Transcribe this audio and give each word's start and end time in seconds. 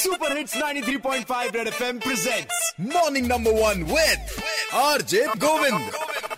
Super 0.00 0.36
hits 0.36 0.56
93.5 0.56 1.56
red 1.56 1.66
FM 1.68 1.98
presents 1.98 2.72
morning 2.94 3.26
number 3.26 3.52
one 3.54 3.82
with 3.84 4.42
RJ 4.82 5.26
Govind 5.38 5.90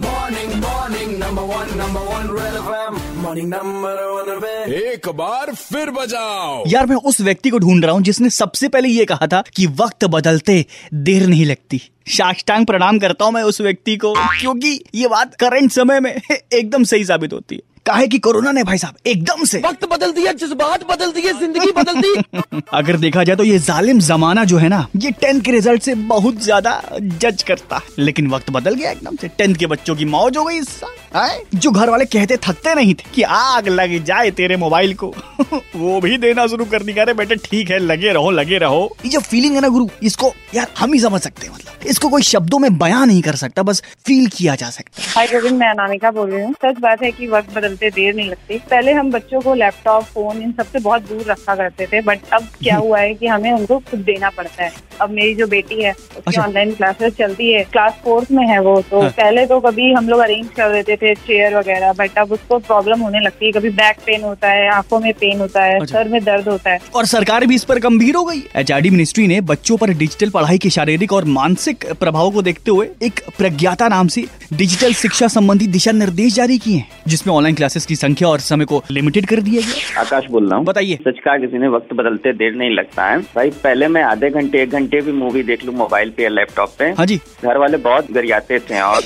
Morning, 0.00 0.50
morning, 0.62 1.12
number 1.18 1.44
one, 1.44 1.70
number 1.78 2.00
one, 2.08 2.28
Red 2.30 2.56
FM. 2.58 2.98
Morning, 3.22 3.46
number 3.48 3.92
one, 4.08 4.28
Red 4.42 4.72
एक 4.72 5.08
बार 5.16 5.52
फिर 5.54 5.90
बजाओ। 5.90 6.62
यार 6.68 6.86
मैं 6.86 6.96
उस 7.10 7.20
व्यक्ति 7.20 7.50
को 7.50 7.58
ढूंढ 7.58 7.84
रहा 7.84 7.94
हूँ 7.94 8.02
जिसने 8.02 8.30
सबसे 8.30 8.68
पहले 8.68 8.88
ये 8.88 9.04
कहा 9.04 9.26
था 9.26 9.42
कि 9.56 9.66
वक्त 9.80 10.04
बदलते 10.04 10.64
देर 11.08 11.26
नहीं 11.26 11.46
लगती। 11.46 11.80
साष्टांग 12.08 12.66
प्रणाम 12.66 12.98
करता 12.98 13.24
हूँ 13.24 13.32
मैं 13.32 13.42
उस 13.42 13.60
व्यक्ति 13.60 13.96
को 13.96 14.12
क्योंकि 14.40 14.78
ये 14.94 15.08
बात 15.08 15.34
करंट 15.34 15.72
समय 15.72 16.00
में 16.00 16.14
एकदम 16.52 16.84
सही 16.84 17.04
साबित 17.04 17.32
होती 17.32 17.54
है। 17.54 17.77
काहे 17.88 18.06
की 18.08 18.18
कोरोना 18.18 18.52
ने 18.52 18.62
भाई 18.64 18.78
साहब 18.78 18.96
एकदम 19.06 19.44
से 19.44 19.58
वक्त 19.58 19.84
बदल 19.84 20.12
दिया 20.12 20.32
जज्बात 20.32 20.82
बदल 20.90 21.12
दिए 21.12 21.32
ज़िंदगी 21.32 21.70
बदल 21.72 22.00
दी। 22.00 22.60
अगर 22.74 22.96
देखा 22.96 23.24
जाए 23.24 23.36
तो 23.36 23.44
ये 23.44 23.58
जालिम 23.58 24.00
जमाना 24.00 24.44
जो 24.44 24.58
है 24.58 24.68
ना 24.68 24.86
ये 24.96 25.10
टेंथ 25.20 25.40
के 25.40 25.50
रिज़ल्ट 25.50 25.82
से 25.82 25.94
बहुत 26.10 26.42
ज़्यादा 26.42 26.80
जज 26.98 27.42
करता 27.42 27.76
है। 27.76 28.04
लेकिन 28.04 28.30
वक्त 28.30 28.50
बदल 28.50 28.74
गया 28.74 28.90
एकदम 28.90 29.16
से। 29.16 29.28
टेंथ 29.28 29.54
के 29.56 29.66
बच्चों 29.66 29.96
की 29.96 30.04
मौज 30.04 30.36
हो 30.36 30.44
गई 30.44 30.58
इस 30.58 30.68
साल। 30.70 30.94
आए? 31.14 31.40
जो 31.54 31.70
घर 31.70 31.90
वाले 31.90 32.04
कहते 32.04 32.36
थकते 32.36 32.74
नहीं 32.74 32.94
थे 32.94 33.10
कि 33.14 33.22
आग 33.22 33.68
लग 33.68 34.04
जाए 34.04 34.30
तेरे 34.30 34.56
मोबाइल 34.56 34.94
को। 34.94 35.14
वो 35.76 36.00
भी 36.00 36.18
देना 36.18 36.46
शुरू 36.46 36.64
कर 36.64 36.82
दिया। 36.82 37.04
बेटे 37.04 37.36
ठीक 37.36 37.70
है 37.70 37.78
लगे 37.78 38.12
रहो 38.12 38.30
लगे 38.30 38.58
रहो। 38.58 38.96
ये 39.04 39.10
जो 39.10 39.20
फीलिंग 39.20 39.54
है 39.54 39.60
ना 39.60 39.68
गुरु 39.68 39.88
इसको 40.02 40.32
यार 40.54 40.66
हम 40.78 40.92
ही 40.92 41.00
समझ 41.00 41.20
सकते 41.20 41.46
हैं 41.46 41.54
मतलब। 41.54 41.86
इसको 41.86 42.08
कोई 42.08 42.22
शब्दों 42.22 42.58
में 42.58 42.78
बयां 42.78 43.06
नहीं 43.06 43.22
कर 43.22 43.34
सकता 43.34 43.62
बस 43.62 43.82
फील 44.06 44.26
किया 44.26 44.54
जा 44.54 44.70
सकता 44.70 45.02
है। 45.02 45.08
हाय 45.08 45.26
गोविंद 45.26 45.58
मैं 45.58 45.68
अनामिका 45.68 46.10
बोल 46.10 46.30
रही 46.30 46.42
हूँ। 46.44 46.52
सच 46.52 46.78
बात 46.78 47.02
है 47.02 47.10
कि 47.10 47.26
वक्त 47.26 47.54
बदलते 47.54 47.90
देर 47.90 48.14
नहीं 48.14 48.30
लगती। 48.30 48.58
पहले 48.58 48.92
हम 48.92 49.10
बच्चों 49.10 49.40
को 49.40 49.54
लैपटॉप 49.54 50.04
फ़ोन 50.04 50.42
इन 50.42 50.52
सबसे 50.52 50.78
बहुत 50.78 51.02
दूर 51.02 51.22
रखा 51.22 51.54
करते 51.54 51.86
थे 51.86 52.00
बट 52.00 52.18
अब 52.32 52.48
क्या 52.62 52.76
हुआ 52.76 52.98
है 52.98 53.14
कि 53.14 53.26
हमें 53.26 53.52
उनको 53.52 53.78
खुद 53.78 54.00
देना 54.00 54.30
पड़ता 54.30 54.64
है। 54.64 54.72
अब 55.00 55.10
मेरी 55.10 55.34
जो 55.34 55.46
बेटी 55.46 55.82
है 55.82 55.92
उसकी 55.92 56.22
अच्छा। 56.26 56.42
ऑनलाइन 56.42 56.72
क्लासेस 56.74 57.12
चलती 57.12 57.52
है। 57.52 57.62
क्लास 57.64 57.92
फोर्थ 58.04 58.30
में 58.32 58.46
है 58.46 58.58
वो 58.60 58.80
तो 58.90 59.00
हाँ। 59.00 59.10
पहले 59.10 59.46
तो 59.46 59.60
कभी 59.60 59.92
हम 59.92 60.08
लोग 60.08 60.20
अरेंज 60.20 60.46
कर 60.46 60.72
देते 60.72 60.96
थे 61.02 61.14
चेयर 61.16 61.56
वगैरह 61.56 61.92
बट 61.98 62.18
अब 62.18 62.32
उसको 62.32 62.58
प्रॉब्लम 62.60 63.00
होने 63.00 63.20
लगती 63.20 63.46
है। 63.46 63.52
कभी 63.52 63.70
बैक 63.72 63.98
पेन 64.06 64.22
होता 64.22 64.50
है 64.50 64.68
आँखों 64.72 65.00
में 65.00 65.12
पेन 65.14 65.40
होता 65.40 65.64
है 65.64 65.78
अच्छा। 65.80 65.94
सर 65.94 66.08
में 66.08 66.22
दर्द 66.24 66.48
होता 66.48 66.70
है। 66.70 66.78
और 66.94 67.06
सरकार 67.06 67.46
भी 67.46 67.54
इस 67.54 67.64
पर 67.64 67.78
गंभीर 67.78 68.16
हो 68.16 68.24
गई। 68.24 68.42
एच 68.56 68.72
मिनिस्ट्री 68.88 69.26
ने 69.26 69.40
बच्चों 69.48 69.76
पर 69.76 69.90
डिजिटल 69.94 70.30
पढ़ाई 70.30 70.58
के 70.58 70.70
शारीरिक 70.70 71.12
और 71.12 71.24
मानसिक 71.30 71.84
प्रभाव 72.00 72.30
को 72.30 72.42
देखते 72.42 72.70
हुए 72.70 72.88
एक 73.02 73.20
प्रज्ञाता 73.38 73.88
नाम 73.88 74.08
से 74.08 74.24
डिजिटल 74.52 74.92
शिक्षा 74.94 75.28
संबंधी 75.28 75.66
दिशा 75.68 75.92
निर्देश 75.92 76.34
जारी 76.34 76.58
किए 76.58 76.76
हैं 76.76 77.02
जिसमें 77.08 77.34
ऑनलाइन 77.34 77.54
क्लासेस 77.54 77.86
की 77.86 77.96
संख्या 77.96 78.28
और 78.28 78.40
समय 78.40 78.64
को 78.64 78.82
लिमिटेड 78.90 79.26
कर 79.26 79.40
दिया 79.40 79.62
गया 79.62 80.00
आकाश 80.00 80.26
बोल 80.30 80.48
रहा 80.48 80.56
हूँ। 80.56 80.64
बताइए। 80.66 80.98
सच 81.02 81.18
कहा 81.24 81.36
किसी 81.38 81.58
ने 81.58 81.68
वक्त 81.68 81.92
बदलते 81.94 82.32
देर 82.34 82.54
नहीं 82.54 82.70
लगता 82.70 83.06
है। 83.06 83.18
भाई 83.34 83.50
पहले 83.62 83.88
मैं 83.88 84.02
आधे 84.02 84.30
घंटे 84.30 84.62
एक 84.62 84.70
घंटे 84.70 85.00
भी 85.00 85.12
मूवी 85.14 85.42
देख 85.42 85.64
लूँ 85.64 85.74
मोबाइल 85.74 86.10
पे 86.10 86.22
या 86.22 86.28
लैपटॉप 86.28 86.74
पे। 86.78 86.84
हाँ 86.98 87.06
जी। 87.06 87.16
घर 87.44 87.58
वाले 87.58 87.76
बहुत 87.78 88.10
गरियाते 88.12 88.58
थे 88.60 88.80
और 88.80 89.02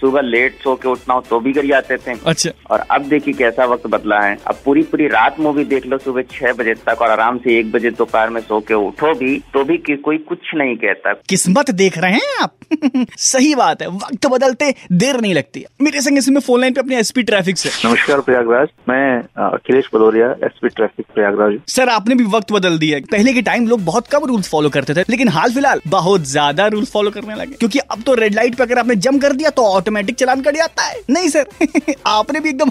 सुबह 0.00 0.20
लेट 0.20 0.58
सो 0.62 0.74
के 0.74 0.88
उठना 0.88 1.14
हो 1.18 1.24
तो 1.30 1.40
भी 1.40 1.52
गरियाते 1.52 1.96
थे। 1.98 2.14
अच्छा। 2.26 2.50
और 2.70 2.84
अब 2.90 3.08
देखिए 3.08 3.34
कैसा 3.34 3.64
वक्त 3.66 3.86
बदला 3.88 4.20
है। 4.20 4.36
अब 4.46 4.60
पूरी 4.64 4.82
पूरी 4.84 5.06
रात 5.08 5.40
मूवी 5.40 5.64
देख 5.66 5.86
लो 5.86 5.98
सुबह 5.98 6.22
छह 6.30 6.52
बजे 6.52 6.74
तक 6.86 7.02
और 7.02 7.10
आराम 7.10 7.38
से 7.38 7.58
एक 7.58 7.70
बजे 7.72 7.90
दोपहर 7.92 8.30
में 8.30 8.40
सो 8.40 8.60
के 8.60 8.74
उठो 8.76 9.12
भी 9.14 9.36
तो 9.54 9.64
भी 9.64 9.76
कि, 9.78 9.96
कोई 9.98 10.18
कुछ 10.28 10.54
नहीं 10.54 10.76
कहता। 10.76 11.12
किस्मत 11.28 11.70
देख 11.72 11.98
रहे 11.98 12.12
हैं 12.12 12.42
आप? 12.42 12.54
सही 13.18 13.54
बात 13.54 13.82
है 13.82 13.88
वक्त 13.88 14.26
बदलते 14.28 14.74
देर 14.94 15.20
नहीं 15.20 15.34
लगती। 15.34 15.64
मेरे 15.82 16.00
संग 16.00 16.18
इसमें 16.18 16.40
फ़ोन 16.40 16.60
लाइन 16.60 16.74
पे 16.74 16.80
अपने 16.80 16.98
एसपी 16.98 17.22
ट्रैफ़िक 17.22 17.58
से। 17.58 17.70
नमस्कार 17.88 18.20
प्रयागराज 18.20 18.68
मैं 18.88 19.18
Akhilesh 19.46 19.88
Bhadauria 19.94 20.30
SP 20.46 20.68
traffic 20.68 21.06
Prayagraj 21.14 21.58
sir 21.68 21.88
आपने 21.88 22.14
भी 22.14 22.24
वक्त 22.28 22.52
बदल 22.52 22.78
दिया 22.78 22.98
पहले 23.10 23.32
के 23.32 23.42
टाइम 23.42 23.66
लोग 23.68 23.84
बहुत 23.84 24.06
कम 24.08 24.24
रूल्स 24.26 24.48
फॉलो 24.50 24.70
करते 24.70 24.94
थे 24.94 25.04
लेकिन 25.10 25.28
हाल 25.30 25.52
फ़िलहाल 25.52 25.80
बहुत 25.88 26.24
ज़्यादा 26.28 26.66
रूल्स 26.68 26.90
फॉलो 26.92 27.10
करने 27.10 27.34
लगे। 27.34 27.54
क्योंकि 27.54 27.78
अब 27.80 28.02
तो 28.02 28.14
रेड 28.14 28.34
लाइट 28.34 28.54
पे 28.54 28.62
अगर 28.62 28.78
आपने 28.78 28.96
जम 28.98 29.18
कर 29.18 29.32
दिया 29.32 29.50
तो 29.50 29.62
ऑटोमेटिक 29.68 30.16
चलान 30.16 30.40
कट 30.42 30.56
जाता 30.56 30.82
है। 30.82 31.00
नहीं 31.10 31.28
सर। 31.28 31.46
आपने 32.06 32.40
भी 32.40 32.48
एकदम 32.48 32.70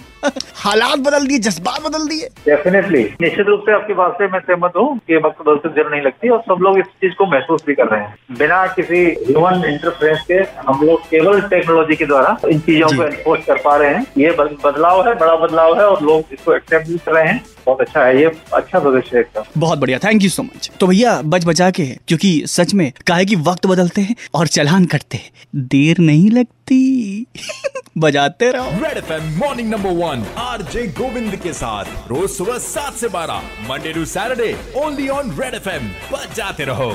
हालात 0.55 0.99
बदल 0.99 1.27
दिए 1.27 1.37
जज्बात 1.39 1.81
बदल 1.81 2.07
दिए। 2.07 2.27
डेफिनेटली 2.45 3.03
निश्चित 3.21 3.45
रूप 3.47 3.61
से 3.65 3.73
आपकी 3.73 3.93
बात 3.93 4.13
से 4.13 4.27
मैं 4.27 4.39
सहमत 4.39 4.73
हूँ 4.77 4.97
कि 4.97 5.17
वक्त 5.17 5.41
बदलते 5.41 5.69
देर 5.69 5.89
नहीं 5.91 6.01
लगती 6.01 6.29
और 6.29 6.41
सब 6.41 6.61
लोग 6.61 6.79
इस 6.79 6.85
चीज़ 6.85 7.13
को 7.13 7.25
महसूस 7.25 7.63
भी 7.67 7.73
कर 7.73 7.87
रहे 7.87 8.01
हैं। 8.01 8.37
बिना 8.37 8.65
किसी 8.67 9.03
ह्यूमन 9.29 9.65
इंटरफेरेंस 9.65 10.25
के 10.31 10.39
हम 10.61 10.85
लोग 10.85 11.01
केवल 11.09 11.41
टेक्नोलॉजी 11.41 11.95
के 11.95 12.05
द्वारा 12.05 12.37
इन 12.49 12.59
चीज़ों 12.59 12.95
को 12.97 13.03
एनफोर्स 13.03 13.45
कर 13.45 13.61
पा 13.65 13.75
रहे 13.75 13.93
हैं। 13.95 14.05
ये 14.17 14.31
बदलाव 14.65 15.07
है 15.07 15.15
बड़ा 15.15 15.35
बदलाव 15.35 15.79
है 15.79 15.87
और 15.87 16.03
लोग 16.03 16.33
इसको 16.33 16.55
एक्सेप्ट 16.55 16.87
भी 16.87 16.97
कर 16.97 17.11
रहे 17.11 17.27
हैं। 17.27 17.43
बहुत 17.65 17.81
अच्छा 17.81 18.03
है 18.05 18.19
ये 18.19 18.31
अच्छा 18.53 18.79
भविष्य 18.79 19.17
है 19.17 19.43
बहुत 19.57 19.79
बढ़िया 19.79 19.97
थैंक 19.99 20.23
यू 20.23 20.29
सो 20.29 20.43
मच 20.43 20.71
तो 20.79 20.87
भैया 20.87 21.21
बच 21.25 21.45
बचा 21.45 21.69
के 21.71 21.85
क्योंकि 22.07 22.31
सच 22.47 22.73
में 22.73 22.91
काहे 23.07 23.25
कि 23.25 23.35
वक्त 23.35 23.65
बदलते 23.65 24.01
हैं 24.01 24.15
और 24.33 24.47
चलान 24.47 24.85
कटते 24.85 25.17
हैं। 25.17 25.29
देर 25.55 25.97
नहीं 25.99 26.29
लगती। 26.29 27.25
बजाते 27.97 28.51
रहो। 28.51 28.71
Red 28.83 28.97
FM 28.97 29.29
morning 29.37 29.69
number 29.69 29.89
one 29.95 30.25
R 30.37 30.61
J 30.63 30.87
Govind 30.97 31.35
के 31.35 31.53
साथ। 31.53 31.85
रोज 32.09 32.29
सुबह 32.29 32.57
सात 32.57 32.93
से 32.93 33.07
बारह 33.07 33.41
Monday 33.69 33.93
to 33.93 34.05
Saturday 34.05 34.55
only 34.77 35.07
on 35.09 35.31
red 35.39 35.53
FM 35.53 35.87
बजाते 36.11 36.65
रहो। 36.65 36.91